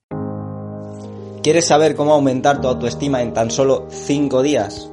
¿Quieres 1.42 1.66
saber 1.66 1.96
cómo 1.96 2.14
aumentar 2.14 2.62
tu 2.62 2.68
autoestima 2.68 3.20
en 3.20 3.34
tan 3.34 3.50
solo 3.50 3.88
5 3.90 4.42
días? 4.42 4.90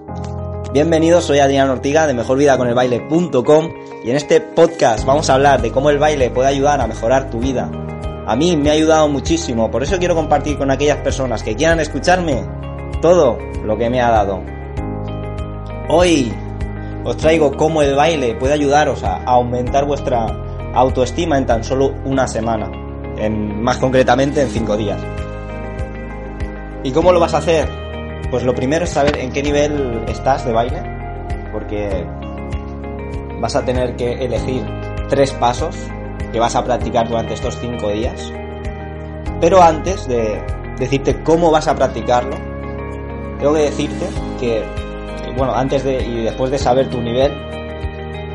Bienvenidos, 0.73 1.23
soy 1.23 1.39
Adrián 1.39 1.70
Ortiga 1.70 2.05
de 2.05 2.14
mejorvidaconelbaile.com 2.16 3.70
y 4.04 4.09
en 4.09 4.18
este 4.18 4.41
podcast 4.41 5.05
vamos 5.05 5.30
a 5.30 5.36
hablar 5.36 5.62
de 5.62 5.71
cómo 5.71 5.89
el 5.89 6.00
baile 6.00 6.32
puede 6.32 6.50
ayudar 6.50 6.82
a 6.82 6.88
mejorar 6.88 7.30
tu 7.30 7.39
vida. 7.39 7.86
A 8.28 8.36
mí 8.36 8.57
me 8.57 8.70
ha 8.70 8.73
ayudado 8.73 9.07
muchísimo, 9.07 9.71
por 9.71 9.84
eso 9.84 9.98
quiero 10.00 10.14
compartir 10.14 10.57
con 10.57 10.70
aquellas 10.70 10.98
personas 10.98 11.44
que 11.44 11.55
quieran 11.55 11.80
escucharme 11.80 12.44
todo 13.02 13.38
lo 13.63 13.77
que 13.77 13.90
me 13.90 14.02
ha 14.02 14.09
dado. 14.09 14.44
Hoy 15.88 16.34
os 17.05 17.16
traigo 17.16 17.55
cómo 17.55 17.82
el 17.82 17.95
baile 17.95 18.35
puede 18.35 18.55
ayudaros 18.55 19.02
a 19.05 19.23
aumentar 19.23 19.85
vuestra 19.85 20.27
autoestima 20.73 21.38
en 21.38 21.45
tan 21.45 21.63
solo 21.63 21.94
una 22.04 22.27
semana, 22.27 22.70
en, 23.18 23.63
más 23.63 23.77
concretamente 23.77 24.41
en 24.41 24.49
5 24.49 24.76
días. 24.76 25.02
¿Y 26.84 26.91
cómo 26.91 27.13
lo 27.13 27.21
vas 27.21 27.34
a 27.34 27.38
hacer? 27.38 27.70
Pues 28.30 28.44
lo 28.44 28.54
primero 28.54 28.84
es 28.84 28.91
saber 28.91 29.20
en 29.20 29.32
qué 29.32 29.41
nivel 29.41 30.04
estás 30.09 30.44
de 30.44 30.52
baile, 30.52 30.84
porque 31.54 32.05
vas 33.40 33.55
a 33.55 33.63
tener 33.63 33.96
que 33.96 34.26
elegir 34.26 34.66
tres 35.07 35.32
pasos 35.32 35.77
que 36.31 36.40
vas 36.40 36.55
a 36.55 36.63
practicar 36.63 37.08
durante 37.08 37.34
estos 37.34 37.58
cinco 37.59 37.90
días. 37.90 38.31
Pero 39.40 39.62
antes 39.62 40.08
de 40.08 40.41
decirte 40.77 41.22
cómo 41.23 41.52
vas 41.52 41.68
a 41.68 41.76
practicarlo, 41.76 42.35
tengo 43.40 43.54
que 43.54 43.62
decirte 43.62 44.08
que, 44.40 44.63
bueno, 45.38 45.54
antes 45.54 45.84
de 45.84 46.04
y 46.04 46.24
después 46.24 46.51
de 46.51 46.57
saber 46.57 46.90
tu 46.90 47.01
nivel, 47.01 47.32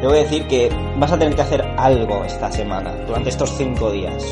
tengo 0.01 0.13
que 0.13 0.21
decir 0.21 0.47
que 0.49 0.71
vas 0.97 1.13
a 1.13 1.19
tener 1.19 1.35
que 1.35 1.43
hacer 1.43 1.63
algo 1.77 2.25
esta 2.25 2.51
semana, 2.51 2.93
durante 3.07 3.31
estos 3.31 3.57
cinco 3.57 3.91
días. 3.91 4.25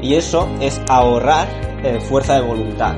Y 0.00 0.14
eso 0.14 0.48
es 0.60 0.80
ahorrar 0.88 1.48
eh, 1.84 2.00
fuerza 2.00 2.34
de 2.34 2.42
voluntad. 2.42 2.94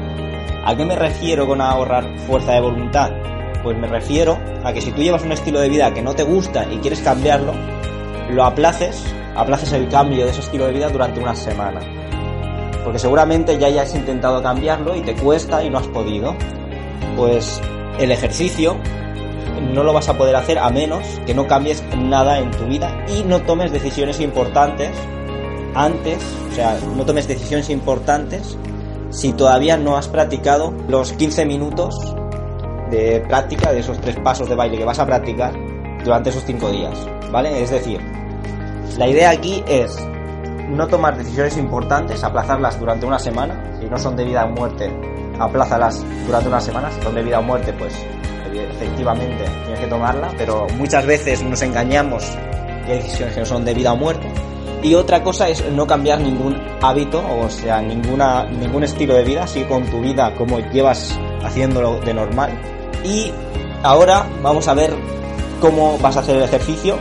¿A 0.65 0.75
qué 0.75 0.85
me 0.87 0.97
refiero 0.97 1.47
con 1.47 1.61
ahorrar 1.61 2.19
fuerza 2.21 2.53
de 2.53 2.61
voluntad? 2.61 3.13
Pues 3.63 3.77
me 3.77 3.87
refiero 3.87 4.39
a 4.65 4.73
que 4.73 4.81
si 4.81 4.93
tú 4.93 5.03
llevas 5.03 5.23
un 5.23 5.33
estilo 5.33 5.61
de 5.61 5.69
vida 5.69 5.93
que 5.93 6.01
no 6.01 6.15
te 6.15 6.23
gusta 6.23 6.67
y 6.71 6.79
quieres 6.79 7.01
cambiarlo, 7.01 7.53
lo 8.31 8.45
aplaces, 8.45 9.05
aplaces 9.35 9.73
el 9.73 9.89
cambio 9.89 10.25
de 10.25 10.31
ese 10.31 10.41
estilo 10.41 10.67
de 10.67 10.73
vida 10.73 10.89
durante 10.89 11.21
una 11.21 11.35
semana. 11.35 11.81
Porque 12.83 12.99
seguramente 12.99 13.59
ya 13.59 13.69
hayas 13.69 13.95
intentado 13.95 14.43
cambiarlo 14.43 14.95
y 14.95 15.01
te 15.01 15.15
cuesta 15.15 15.63
y 15.63 15.71
no 15.71 15.79
has 15.79 15.89
podido. 15.89 16.35
Pues 17.17 17.61
el 17.99 18.11
ejercicio 18.11 18.77
no 19.73 19.83
lo 19.85 19.93
vas 19.93 20.09
a 20.09 20.19
poder 20.19 20.37
hacer 20.37 20.59
a 20.59 20.71
menos 20.71 21.05
que 21.27 21.35
no 21.35 21.47
cambies 21.47 21.83
nada 21.97 22.39
en 22.39 22.51
tu 22.51 22.67
vida 22.67 23.05
y 23.09 23.23
no 23.23 23.43
tomes 23.43 23.73
decisiones 23.73 24.21
importantes 24.21 24.91
antes, 25.75 26.19
o 26.51 26.55
sea, 26.55 26.79
no 26.97 27.05
tomes 27.05 27.27
decisiones 27.27 27.71
importantes 27.71 28.57
si 29.11 29.33
todavía 29.33 29.77
no 29.77 29.97
has 29.97 30.09
practicado 30.09 30.73
los 30.89 31.13
15 31.13 31.47
minutos 31.47 32.15
de 32.91 33.25
práctica 33.29 33.73
de 33.73 33.81
esos 33.81 34.01
tres 34.01 34.17
pasos 34.17 34.49
de 34.49 34.55
baile 34.55 34.79
que 34.79 34.85
vas 34.85 34.99
a 34.99 35.07
practicar 35.07 35.53
durante 36.05 36.31
esos 36.31 36.45
5 36.45 36.71
días, 36.71 37.09
¿vale? 37.31 37.63
Es 37.63 37.71
decir, 37.71 38.01
la 38.99 39.09
idea 39.09 39.31
aquí 39.31 39.63
es 39.67 39.97
no 40.69 40.87
tomar 40.87 41.17
decisiones 41.17 41.57
importantes, 41.57 42.23
aplazarlas 42.25 42.79
durante 42.79 43.07
una 43.07 43.19
semana, 43.19 43.73
si 43.81 43.87
no 43.87 43.99
son 43.99 44.17
de 44.17 44.25
vida 44.25 44.45
o 44.45 44.49
muerte, 44.49 44.91
aplázalas 45.39 46.05
durante 46.27 46.49
una 46.49 46.61
semana, 46.61 46.91
si 46.91 47.03
son 47.03 47.15
de 47.15 47.23
vida 47.23 47.41
o 47.41 47.43
muerte, 47.43 47.73
pues 47.73 47.95
efectivamente 48.53 49.45
tienes 49.65 49.81
que 49.81 49.87
tomarla, 49.87 50.33
pero 50.37 50.67
muchas 50.77 51.05
veces 51.07 51.43
nos 51.43 51.61
engañamos 51.63 52.25
que 52.87 52.93
hay 52.93 52.99
decisiones 52.99 53.35
que 53.35 53.41
no 53.41 53.47
son 53.47 53.65
de 53.65 53.75
vida 53.75 53.93
o 53.93 53.97
muerte. 53.97 54.31
Y 54.83 54.95
otra 54.95 55.23
cosa 55.23 55.49
es 55.49 55.65
no 55.73 55.87
cambiar 55.87 56.21
ningún 56.21 56.61
hábito, 56.83 57.23
o 57.41 57.49
sea, 57.49 57.81
ninguna, 57.81 58.45
ningún 58.45 58.85
estilo 58.85 59.15
de 59.15 59.25
vida, 59.25 59.47
sigue 59.47 59.67
con 59.67 59.85
tu 59.87 60.01
vida 60.01 60.35
como 60.35 60.59
llevas 60.59 61.19
haciéndolo 61.43 62.01
de 62.01 62.13
normal. 62.13 62.51
Y 63.03 63.33
ahora 63.83 64.27
vamos 64.43 64.69
a 64.69 64.75
ver 64.75 64.95
cómo 65.61 65.99
vas 65.99 66.19
a 66.19 66.21
hacer 66.21 66.37
el 66.37 66.43
ejercicio 66.43 66.99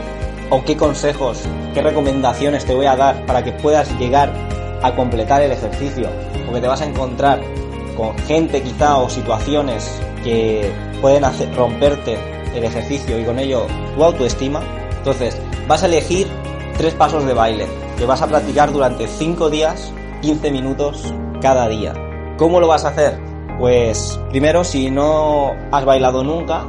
o 0.50 0.64
qué 0.64 0.76
consejos, 0.76 1.42
qué 1.72 1.82
recomendaciones 1.82 2.64
te 2.64 2.74
voy 2.74 2.86
a 2.86 2.96
dar 2.96 3.24
para 3.26 3.42
que 3.42 3.52
puedas 3.52 3.90
llegar 3.98 4.32
a 4.82 4.94
completar 4.94 5.42
el 5.42 5.52
ejercicio. 5.52 6.08
Porque 6.44 6.60
te 6.60 6.68
vas 6.68 6.82
a 6.82 6.86
encontrar 6.86 7.40
con 7.96 8.16
gente 8.18 8.62
quizá 8.62 8.98
o 8.98 9.08
situaciones 9.08 10.00
que 10.22 10.70
pueden 11.00 11.24
romperte 11.54 12.18
el 12.54 12.64
ejercicio 12.64 13.18
y 13.18 13.24
con 13.24 13.38
ello 13.38 13.66
tu 13.94 14.04
autoestima. 14.04 14.62
Entonces, 14.98 15.40
vas 15.66 15.82
a 15.82 15.86
elegir 15.86 16.26
tres 16.76 16.94
pasos 16.94 17.24
de 17.24 17.34
baile 17.34 17.66
que 17.98 18.06
vas 18.06 18.22
a 18.22 18.26
practicar 18.26 18.72
durante 18.72 19.06
5 19.06 19.50
días, 19.50 19.92
15 20.22 20.50
minutos 20.50 21.14
cada 21.40 21.68
día. 21.68 21.92
¿Cómo 22.36 22.60
lo 22.60 22.68
vas 22.68 22.84
a 22.84 22.88
hacer? 22.88 23.18
Pues 23.58 24.18
primero, 24.30 24.64
si 24.64 24.90
no 24.90 25.52
has 25.70 25.84
bailado 25.84 26.24
nunca, 26.24 26.64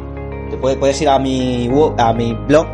te 0.52 0.58
puedes 0.58 1.02
ir 1.02 1.10
a 1.10 1.18
mi, 1.18 1.70
a 1.98 2.14
mi 2.14 2.34
blog, 2.34 2.68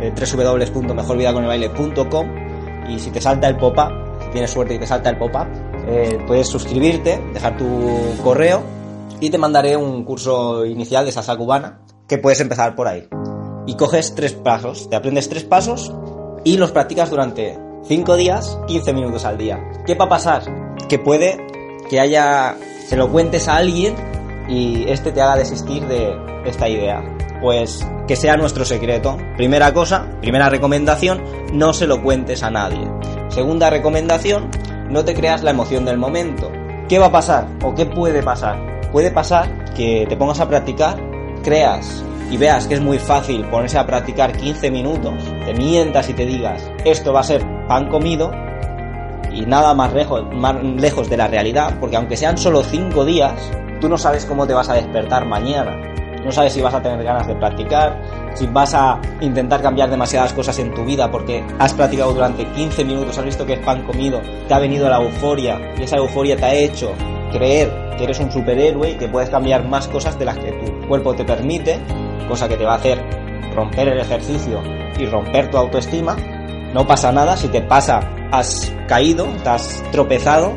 eh, 0.00 0.12
www.mejorvidaconelbaile.com 0.14 2.26
y 2.88 2.98
si 2.98 3.10
te 3.10 3.20
salta 3.20 3.48
el 3.48 3.56
pop-up, 3.56 3.92
si 4.22 4.30
tienes 4.30 4.50
suerte 4.50 4.74
y 4.74 4.78
te 4.78 4.86
salta 4.86 5.10
el 5.10 5.18
pop-up, 5.18 5.46
eh, 5.86 6.18
puedes 6.26 6.48
suscribirte, 6.48 7.22
dejar 7.32 7.56
tu 7.56 7.66
correo 8.22 8.62
y 9.20 9.30
te 9.30 9.38
mandaré 9.38 9.76
un 9.76 10.04
curso 10.04 10.66
inicial 10.66 11.06
de 11.06 11.12
salsa 11.12 11.36
cubana 11.36 11.78
que 12.06 12.18
puedes 12.18 12.40
empezar 12.40 12.74
por 12.74 12.88
ahí. 12.88 13.08
Y 13.66 13.76
coges 13.76 14.14
tres 14.14 14.34
pasos, 14.34 14.90
te 14.90 14.96
aprendes 14.96 15.28
tres 15.28 15.44
pasos 15.44 15.94
y 16.44 16.58
los 16.58 16.72
practicas 16.72 17.10
durante 17.10 17.58
5 17.86 18.16
días, 18.16 18.58
15 18.66 18.92
minutos 18.92 19.24
al 19.24 19.38
día. 19.38 19.62
¿Qué 19.86 19.94
va 19.94 20.06
a 20.06 20.08
pasar? 20.08 20.42
Que 20.88 20.98
puede 20.98 21.38
que 21.88 22.00
haya, 22.00 22.56
se 22.86 22.96
lo 22.96 23.10
cuentes 23.10 23.48
a 23.48 23.56
alguien 23.56 23.94
y 24.48 24.84
este 24.88 25.12
te 25.12 25.22
haga 25.22 25.36
desistir 25.36 25.86
de 25.86 26.14
esta 26.44 26.68
idea. 26.68 27.02
Pues 27.44 27.86
que 28.08 28.16
sea 28.16 28.38
nuestro 28.38 28.64
secreto. 28.64 29.18
Primera 29.36 29.74
cosa, 29.74 30.06
primera 30.22 30.48
recomendación, 30.48 31.22
no 31.52 31.74
se 31.74 31.86
lo 31.86 32.02
cuentes 32.02 32.42
a 32.42 32.50
nadie. 32.50 32.90
Segunda 33.28 33.68
recomendación, 33.68 34.50
no 34.88 35.04
te 35.04 35.12
creas 35.12 35.42
la 35.42 35.50
emoción 35.50 35.84
del 35.84 35.98
momento. 35.98 36.50
¿Qué 36.88 36.98
va 36.98 37.08
a 37.08 37.12
pasar? 37.12 37.46
¿O 37.62 37.74
qué 37.74 37.84
puede 37.84 38.22
pasar? 38.22 38.80
Puede 38.92 39.10
pasar 39.10 39.74
que 39.74 40.06
te 40.08 40.16
pongas 40.16 40.40
a 40.40 40.48
practicar, 40.48 40.96
creas 41.42 42.02
y 42.30 42.38
veas 42.38 42.66
que 42.66 42.76
es 42.76 42.80
muy 42.80 42.98
fácil 42.98 43.44
ponerse 43.50 43.76
a 43.76 43.86
practicar 43.86 44.34
15 44.34 44.70
minutos, 44.70 45.12
te 45.44 45.52
mientas 45.52 46.08
y 46.08 46.14
te 46.14 46.24
digas, 46.24 46.62
esto 46.86 47.12
va 47.12 47.20
a 47.20 47.24
ser 47.24 47.44
pan 47.68 47.90
comido, 47.90 48.32
y 49.30 49.44
nada 49.44 49.74
más 49.74 49.92
lejos, 49.92 51.10
de 51.10 51.16
la 51.18 51.28
realidad, 51.28 51.76
porque 51.78 51.96
aunque 51.96 52.16
sean 52.16 52.38
solo 52.38 52.62
5 52.62 53.04
días, 53.04 53.34
tú 53.82 53.90
no 53.90 53.98
sabes 53.98 54.24
cómo 54.24 54.46
te 54.46 54.54
vas 54.54 54.70
a 54.70 54.74
despertar 54.74 55.26
mañana. 55.26 55.93
No 56.24 56.32
sabes 56.32 56.52
si 56.52 56.62
vas 56.62 56.74
a 56.74 56.82
tener 56.82 57.02
ganas 57.04 57.26
de 57.26 57.34
practicar, 57.34 58.00
si 58.34 58.46
vas 58.46 58.74
a 58.74 59.00
intentar 59.20 59.60
cambiar 59.60 59.90
demasiadas 59.90 60.32
cosas 60.32 60.58
en 60.58 60.72
tu 60.72 60.84
vida 60.84 61.10
porque 61.10 61.44
has 61.58 61.74
practicado 61.74 62.14
durante 62.14 62.46
15 62.46 62.84
minutos, 62.84 63.18
has 63.18 63.24
visto 63.24 63.44
que 63.44 63.54
es 63.54 63.60
pan 63.60 63.82
comido, 63.82 64.20
te 64.48 64.54
ha 64.54 64.58
venido 64.58 64.88
la 64.88 64.96
euforia 64.96 65.60
y 65.78 65.82
esa 65.82 65.96
euforia 65.96 66.36
te 66.36 66.44
ha 66.44 66.54
hecho 66.54 66.92
creer 67.30 67.70
que 67.96 68.04
eres 68.04 68.18
un 68.20 68.30
superhéroe 68.32 68.92
y 68.92 68.94
que 68.94 69.08
puedes 69.08 69.30
cambiar 69.30 69.68
más 69.68 69.86
cosas 69.88 70.18
de 70.18 70.24
las 70.24 70.38
que 70.38 70.52
tu 70.52 70.88
cuerpo 70.88 71.14
te 71.14 71.24
permite 71.24 71.78
cosa 72.28 72.48
que 72.48 72.56
te 72.56 72.64
va 72.64 72.72
a 72.72 72.76
hacer 72.76 72.98
romper 73.54 73.88
el 73.88 74.00
ejercicio 74.00 74.62
y 74.98 75.06
romper 75.06 75.50
tu 75.50 75.56
autoestima. 75.56 76.16
No 76.72 76.86
pasa 76.86 77.12
nada, 77.12 77.36
si 77.36 77.48
te 77.48 77.60
pasa, 77.60 78.00
has 78.32 78.72
caído, 78.88 79.26
te 79.42 79.48
has 79.48 79.82
tropezado, 79.92 80.52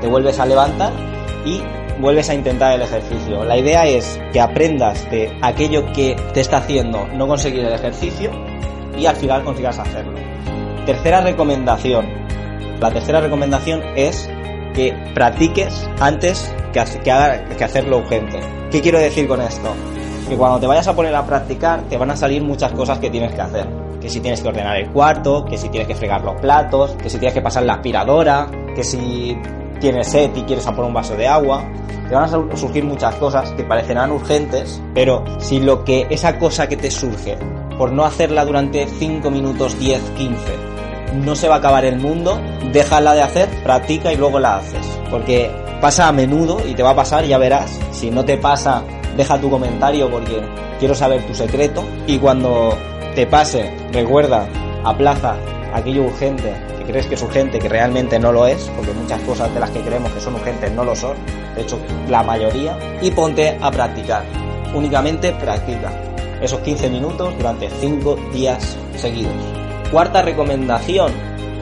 te 0.00 0.08
vuelves 0.08 0.38
a 0.38 0.46
levantar 0.46 0.92
y 1.44 1.62
vuelves 2.02 2.28
a 2.28 2.34
intentar 2.34 2.74
el 2.74 2.82
ejercicio. 2.82 3.44
La 3.44 3.56
idea 3.56 3.86
es 3.86 4.20
que 4.32 4.40
aprendas 4.40 5.08
de 5.10 5.34
aquello 5.40 5.86
que 5.92 6.16
te 6.34 6.40
está 6.40 6.58
haciendo 6.58 7.06
no 7.14 7.28
conseguir 7.28 7.64
el 7.64 7.72
ejercicio 7.72 8.30
y 8.98 9.06
al 9.06 9.16
final 9.16 9.44
consigas 9.44 9.78
hacerlo. 9.78 10.18
Tercera 10.84 11.20
recomendación. 11.20 12.06
La 12.80 12.90
tercera 12.90 13.20
recomendación 13.20 13.82
es 13.94 14.28
que 14.74 14.92
practiques 15.14 15.88
antes 16.00 16.52
que, 16.72 16.80
hacerlo 16.80 17.98
urgente. 17.98 18.40
¿Qué 18.72 18.80
quiero 18.82 18.98
decir 18.98 19.28
con 19.28 19.40
esto? 19.40 19.72
que 20.28 20.36
cuando 20.36 20.60
te 20.60 20.66
vayas 20.66 20.88
a 20.88 20.94
poner 20.94 21.14
a 21.14 21.26
practicar 21.26 21.82
te 21.90 21.96
van 21.98 22.10
a 22.10 22.16
salir 22.16 22.42
muchas 22.42 22.72
cosas 22.72 22.98
que 22.98 23.10
tienes 23.10 23.32
que 23.34 23.40
hacer. 23.40 23.66
Que 24.00 24.08
si 24.08 24.20
tienes 24.20 24.40
que 24.40 24.48
ordenar 24.48 24.76
el 24.78 24.90
cuarto, 24.90 25.44
que 25.44 25.58
si 25.58 25.68
tienes 25.68 25.86
que 25.86 25.94
fregar 25.94 26.22
los 26.22 26.40
platos, 26.40 26.92
que 26.92 27.10
si 27.10 27.18
tienes 27.18 27.34
que 27.34 27.42
pasar 27.42 27.64
la 27.64 27.74
aspiradora, 27.74 28.48
que 28.74 28.82
si 28.82 29.36
tienes 29.82 30.06
sed 30.08 30.30
y 30.36 30.42
quieres 30.42 30.66
a 30.66 30.70
poner 30.70 30.86
un 30.86 30.94
vaso 30.94 31.16
de 31.16 31.26
agua. 31.26 31.64
Te 32.12 32.16
van 32.16 32.24
a 32.24 32.56
surgir 32.58 32.84
muchas 32.84 33.14
cosas 33.14 33.52
que 33.52 33.64
parecerán 33.64 34.12
urgentes, 34.12 34.82
pero 34.92 35.24
si 35.38 35.60
lo 35.60 35.82
que 35.82 36.06
esa 36.10 36.38
cosa 36.38 36.68
que 36.68 36.76
te 36.76 36.90
surge 36.90 37.38
por 37.78 37.90
no 37.90 38.04
hacerla 38.04 38.44
durante 38.44 38.86
5 38.86 39.30
minutos, 39.30 39.78
10, 39.78 39.98
15, 40.18 40.36
no 41.24 41.34
se 41.34 41.48
va 41.48 41.54
a 41.54 41.58
acabar 41.58 41.86
el 41.86 41.98
mundo, 41.98 42.38
déjala 42.70 43.14
de 43.14 43.22
hacer, 43.22 43.48
practica 43.62 44.12
y 44.12 44.18
luego 44.18 44.38
la 44.40 44.56
haces. 44.56 44.86
Porque 45.10 45.50
pasa 45.80 46.06
a 46.06 46.12
menudo 46.12 46.60
y 46.68 46.74
te 46.74 46.82
va 46.82 46.90
a 46.90 46.96
pasar, 46.96 47.24
ya 47.24 47.38
verás. 47.38 47.80
Si 47.92 48.10
no 48.10 48.26
te 48.26 48.36
pasa, 48.36 48.82
deja 49.16 49.40
tu 49.40 49.48
comentario 49.48 50.10
porque 50.10 50.42
quiero 50.78 50.94
saber 50.94 51.26
tu 51.26 51.34
secreto. 51.34 51.82
Y 52.06 52.18
cuando 52.18 52.76
te 53.14 53.26
pase, 53.26 53.74
recuerda, 53.90 54.46
aplaza 54.84 55.36
aquello 55.72 56.04
urgente 56.04 56.54
que 56.78 56.84
crees 56.84 57.06
que 57.06 57.14
es 57.14 57.22
urgente, 57.22 57.58
que 57.58 57.68
realmente 57.68 58.18
no 58.18 58.32
lo 58.32 58.46
es, 58.46 58.70
porque 58.76 58.92
muchas 58.92 59.20
cosas 59.22 59.52
de 59.54 59.60
las 59.60 59.70
que 59.70 59.80
creemos 59.80 60.10
que 60.12 60.20
son 60.20 60.34
urgentes 60.34 60.70
no 60.72 60.84
lo 60.84 60.94
son, 60.94 61.16
de 61.54 61.62
hecho 61.62 61.78
la 62.08 62.22
mayoría, 62.22 62.76
y 63.00 63.10
ponte 63.10 63.58
a 63.60 63.70
practicar. 63.70 64.24
Únicamente 64.74 65.32
practica 65.32 65.92
esos 66.40 66.60
15 66.60 66.90
minutos 66.90 67.34
durante 67.36 67.68
5 67.70 68.16
días 68.32 68.76
seguidos. 68.96 69.32
Cuarta 69.90 70.22
recomendación 70.22 71.12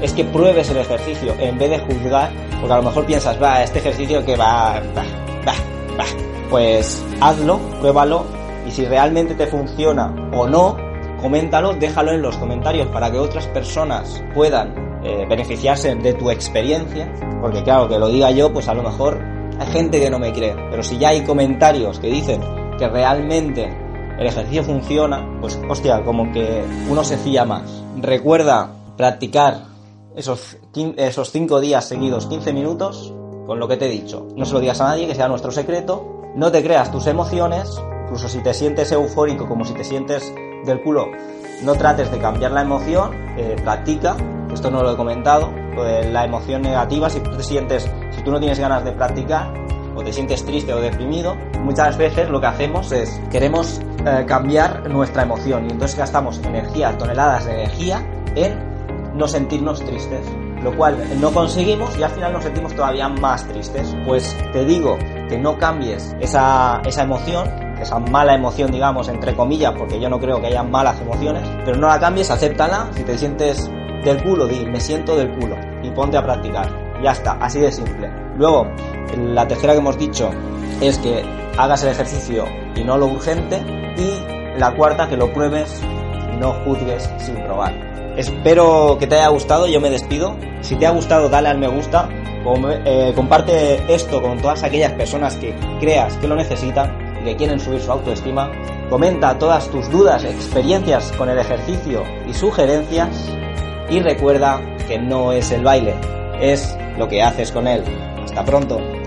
es 0.00 0.12
que 0.12 0.24
pruebes 0.24 0.70
el 0.70 0.78
ejercicio 0.78 1.34
en 1.38 1.58
vez 1.58 1.70
de 1.70 1.78
juzgar, 1.80 2.30
porque 2.60 2.72
a 2.72 2.76
lo 2.76 2.82
mejor 2.82 3.04
piensas, 3.04 3.40
va, 3.42 3.62
este 3.62 3.80
ejercicio 3.80 4.24
que 4.24 4.36
va, 4.36 4.80
va, 4.96 5.04
va, 5.46 5.54
va. 5.98 6.04
Pues 6.48 7.04
hazlo, 7.20 7.58
pruébalo 7.80 8.24
y 8.66 8.70
si 8.70 8.84
realmente 8.84 9.34
te 9.34 9.46
funciona 9.46 10.14
o 10.32 10.46
no, 10.46 10.76
coméntalo, 11.20 11.74
déjalo 11.74 12.12
en 12.12 12.22
los 12.22 12.36
comentarios 12.36 12.88
para 12.88 13.10
que 13.10 13.18
otras 13.18 13.46
personas 13.48 14.22
puedan 14.34 15.00
eh, 15.04 15.26
beneficiarse 15.28 15.94
de 15.94 16.14
tu 16.14 16.30
experiencia, 16.30 17.12
porque 17.40 17.62
claro, 17.62 17.88
que 17.88 17.98
lo 17.98 18.08
diga 18.08 18.30
yo, 18.30 18.52
pues 18.52 18.68
a 18.68 18.74
lo 18.74 18.82
mejor 18.82 19.20
hay 19.58 19.66
gente 19.68 20.00
que 20.00 20.10
no 20.10 20.18
me 20.18 20.32
cree, 20.32 20.54
pero 20.70 20.82
si 20.82 20.98
ya 20.98 21.08
hay 21.08 21.22
comentarios 21.22 21.98
que 21.98 22.08
dicen 22.08 22.40
que 22.78 22.88
realmente 22.88 23.70
el 24.18 24.26
ejercicio 24.26 24.62
funciona, 24.62 25.26
pues 25.40 25.58
hostia, 25.68 26.02
como 26.04 26.30
que 26.32 26.62
uno 26.90 27.02
se 27.02 27.16
fía 27.16 27.46
más. 27.46 27.82
Recuerda 27.96 28.70
practicar 28.96 29.62
esos, 30.14 30.58
esos 30.96 31.30
5 31.30 31.60
días 31.60 31.86
seguidos, 31.86 32.26
15 32.26 32.52
minutos, 32.52 33.14
con 33.46 33.58
lo 33.58 33.66
que 33.66 33.78
te 33.78 33.86
he 33.86 33.90
dicho. 33.90 34.28
No 34.36 34.44
se 34.44 34.52
lo 34.52 34.60
digas 34.60 34.80
a 34.82 34.88
nadie, 34.88 35.06
que 35.06 35.14
sea 35.14 35.28
nuestro 35.28 35.50
secreto. 35.50 36.22
No 36.36 36.52
te 36.52 36.62
creas 36.62 36.92
tus 36.92 37.06
emociones, 37.06 37.80
incluso 38.04 38.28
si 38.28 38.42
te 38.42 38.52
sientes 38.52 38.92
eufórico 38.92 39.48
como 39.48 39.64
si 39.64 39.72
te 39.72 39.84
sientes 39.84 40.32
del 40.64 40.80
culo, 40.82 41.10
no 41.62 41.74
trates 41.74 42.10
de 42.10 42.18
cambiar 42.18 42.52
la 42.52 42.62
emoción, 42.62 43.12
eh, 43.36 43.56
practica, 43.62 44.16
esto 44.52 44.70
no 44.70 44.82
lo 44.82 44.92
he 44.92 44.96
comentado, 44.96 45.52
pues 45.74 46.06
la 46.10 46.24
emoción 46.24 46.62
negativa, 46.62 47.08
si 47.08 47.20
tú 47.20 47.30
te 47.36 47.42
sientes, 47.42 47.90
si 48.10 48.22
tú 48.22 48.30
no 48.32 48.38
tienes 48.38 48.58
ganas 48.58 48.84
de 48.84 48.92
practicar, 48.92 49.52
o 49.94 50.02
te 50.02 50.12
sientes 50.12 50.44
triste 50.44 50.72
o 50.72 50.80
deprimido, 50.80 51.36
muchas 51.60 51.96
veces 51.96 52.28
lo 52.30 52.40
que 52.40 52.46
hacemos 52.46 52.92
es 52.92 53.20
queremos 53.30 53.80
eh, 54.06 54.24
cambiar 54.26 54.88
nuestra 54.88 55.22
emoción 55.22 55.66
y 55.66 55.72
entonces 55.72 55.98
gastamos 55.98 56.38
energía, 56.38 56.96
toneladas 56.96 57.46
de 57.46 57.52
energía 57.54 58.06
en 58.34 58.70
no 59.14 59.26
sentirnos 59.26 59.84
tristes, 59.84 60.26
lo 60.62 60.74
cual 60.76 60.96
no 61.20 61.32
conseguimos 61.32 61.96
y 61.98 62.02
al 62.02 62.10
final 62.10 62.32
nos 62.32 62.44
sentimos 62.44 62.74
todavía 62.74 63.08
más 63.08 63.46
tristes. 63.46 63.94
Pues 64.06 64.36
te 64.52 64.64
digo 64.64 64.96
que 65.28 65.36
no 65.38 65.58
cambies 65.58 66.14
esa, 66.20 66.80
esa 66.84 67.02
emoción, 67.02 67.69
esa 67.82 67.98
mala 67.98 68.34
emoción, 68.34 68.70
digamos, 68.70 69.08
entre 69.08 69.34
comillas, 69.34 69.74
porque 69.76 70.00
yo 70.00 70.08
no 70.08 70.18
creo 70.18 70.40
que 70.40 70.48
haya 70.48 70.62
malas 70.62 71.00
emociones, 71.00 71.42
pero 71.64 71.76
no 71.76 71.88
la 71.88 71.98
cambies, 71.98 72.30
acéptala, 72.30 72.88
si 72.94 73.02
te 73.02 73.16
sientes 73.16 73.70
del 74.04 74.22
culo, 74.22 74.46
di, 74.46 74.64
me 74.66 74.80
siento 74.80 75.16
del 75.16 75.30
culo 75.38 75.56
y 75.82 75.90
ponte 75.90 76.16
a 76.16 76.22
practicar. 76.22 76.68
Ya 77.02 77.12
está, 77.12 77.32
así 77.40 77.60
de 77.60 77.72
simple. 77.72 78.10
Luego, 78.36 78.66
la 79.16 79.46
tercera 79.48 79.72
que 79.72 79.78
hemos 79.78 79.98
dicho 79.98 80.30
es 80.80 80.98
que 80.98 81.24
hagas 81.56 81.82
el 81.82 81.90
ejercicio 81.90 82.44
y 82.74 82.84
no 82.84 82.96
lo 82.96 83.06
urgente. 83.06 83.62
Y 83.96 84.58
la 84.58 84.74
cuarta, 84.74 85.08
que 85.08 85.16
lo 85.16 85.32
pruebes 85.32 85.82
no 86.38 86.52
juzgues 86.64 87.10
sin 87.18 87.36
probar. 87.36 87.74
Espero 88.16 88.96
que 88.98 89.06
te 89.06 89.16
haya 89.16 89.28
gustado, 89.28 89.66
yo 89.66 89.80
me 89.80 89.90
despido. 89.90 90.36
Si 90.60 90.76
te 90.76 90.86
ha 90.86 90.90
gustado, 90.90 91.28
dale 91.28 91.48
al 91.48 91.58
me 91.58 91.68
gusta. 91.68 92.08
Eh, 92.86 93.12
comparte 93.14 93.82
esto 93.92 94.22
con 94.22 94.38
todas 94.38 94.62
aquellas 94.62 94.92
personas 94.92 95.36
que 95.36 95.54
creas 95.78 96.16
que 96.16 96.26
lo 96.26 96.36
necesitan 96.36 96.99
que 97.24 97.36
quieren 97.36 97.60
subir 97.60 97.80
su 97.80 97.92
autoestima. 97.92 98.50
Comenta 98.88 99.38
todas 99.38 99.68
tus 99.70 99.88
dudas, 99.90 100.24
experiencias 100.24 101.12
con 101.12 101.28
el 101.28 101.38
ejercicio 101.38 102.04
y 102.28 102.34
sugerencias. 102.34 103.08
Y 103.88 104.00
recuerda 104.00 104.60
que 104.86 104.98
no 104.98 105.32
es 105.32 105.50
el 105.50 105.64
baile, 105.64 105.94
es 106.40 106.76
lo 106.98 107.08
que 107.08 107.22
haces 107.22 107.52
con 107.52 107.66
él. 107.66 107.82
Hasta 108.24 108.44
pronto. 108.44 108.99